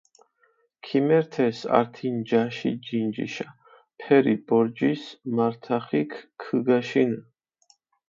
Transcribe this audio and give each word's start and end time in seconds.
ქიმერთეს 0.87 1.59
ართი 1.79 2.07
ნჯაში 2.17 2.71
ჯინჯიშა, 2.85 3.47
ფერი 3.99 4.35
ბორჯისჷ 4.47 5.09
მართახიქჷ 5.35 6.19
ქჷგაშინჷ. 6.41 7.19